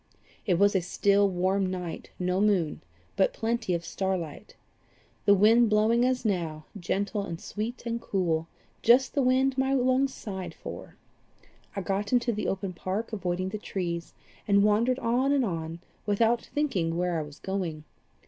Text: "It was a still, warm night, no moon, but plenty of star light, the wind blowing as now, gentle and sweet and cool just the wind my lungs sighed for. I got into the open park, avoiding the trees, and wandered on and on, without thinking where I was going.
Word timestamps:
"It 0.47 0.57
was 0.57 0.75
a 0.75 0.81
still, 0.81 1.29
warm 1.29 1.67
night, 1.69 2.09
no 2.17 2.41
moon, 2.41 2.81
but 3.15 3.33
plenty 3.33 3.75
of 3.75 3.85
star 3.85 4.17
light, 4.17 4.55
the 5.25 5.35
wind 5.35 5.69
blowing 5.69 6.03
as 6.05 6.25
now, 6.25 6.65
gentle 6.75 7.21
and 7.21 7.39
sweet 7.39 7.85
and 7.85 8.01
cool 8.01 8.47
just 8.81 9.13
the 9.13 9.21
wind 9.21 9.59
my 9.59 9.75
lungs 9.75 10.11
sighed 10.11 10.55
for. 10.55 10.95
I 11.75 11.81
got 11.81 12.11
into 12.11 12.33
the 12.33 12.47
open 12.47 12.73
park, 12.73 13.13
avoiding 13.13 13.49
the 13.49 13.59
trees, 13.59 14.15
and 14.47 14.63
wandered 14.63 14.97
on 14.97 15.31
and 15.31 15.45
on, 15.45 15.81
without 16.07 16.49
thinking 16.51 16.97
where 16.97 17.19
I 17.19 17.21
was 17.21 17.37
going. 17.37 17.83